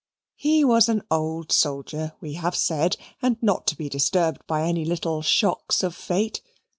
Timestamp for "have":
2.33-2.55